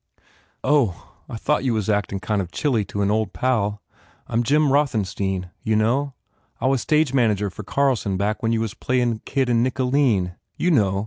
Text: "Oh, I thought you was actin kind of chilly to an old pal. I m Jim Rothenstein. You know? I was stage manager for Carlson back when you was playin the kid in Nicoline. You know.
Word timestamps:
"Oh, 0.63 1.13
I 1.29 1.37
thought 1.37 1.63
you 1.63 1.75
was 1.75 1.87
actin 1.87 2.19
kind 2.19 2.41
of 2.41 2.51
chilly 2.51 2.83
to 2.85 3.03
an 3.03 3.11
old 3.11 3.33
pal. 3.33 3.83
I 4.25 4.33
m 4.33 4.41
Jim 4.41 4.71
Rothenstein. 4.71 5.51
You 5.61 5.75
know? 5.75 6.15
I 6.59 6.65
was 6.65 6.81
stage 6.81 7.13
manager 7.13 7.51
for 7.51 7.61
Carlson 7.63 8.17
back 8.17 8.41
when 8.41 8.51
you 8.51 8.61
was 8.61 8.73
playin 8.73 9.13
the 9.13 9.19
kid 9.25 9.47
in 9.47 9.61
Nicoline. 9.61 10.37
You 10.57 10.71
know. 10.71 10.99